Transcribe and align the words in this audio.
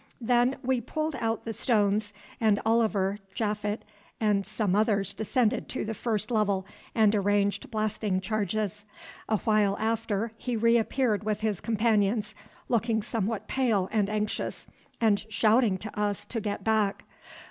Then 0.19 0.57
we 0.63 0.81
pulled 0.81 1.13
out 1.19 1.45
the 1.45 1.53
stones, 1.53 2.11
and 2.39 2.59
Oliver, 2.65 3.19
Japhet, 3.35 3.83
and 4.19 4.47
some 4.47 4.75
others 4.75 5.13
descended 5.13 5.69
to 5.69 5.85
the 5.85 5.93
first 5.93 6.31
level 6.31 6.65
and 6.95 7.13
arranged 7.13 7.69
blasting 7.69 8.19
charges. 8.19 8.83
Awhile 9.29 9.77
after 9.79 10.31
he 10.37 10.55
reappeared 10.55 11.23
with 11.23 11.41
his 11.41 11.61
companions, 11.61 12.33
looking 12.67 13.03
somewhat 13.03 13.47
pale 13.47 13.87
and 13.91 14.09
anxious, 14.09 14.65
and 14.99 15.23
shouted 15.29 15.79
to 15.81 15.99
us 15.99 16.25
to 16.25 16.41
get 16.41 16.63
back. 16.63 17.03